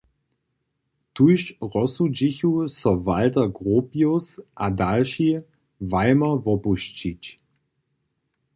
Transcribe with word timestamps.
Tuž 1.15 1.41
rozsudźichu 1.73 2.51
so 2.79 2.91
Walter 3.05 3.47
Gropius 3.57 4.27
a 4.63 4.65
dalši, 4.79 5.29
Weimar 5.91 6.35
wopušćić. 6.45 7.23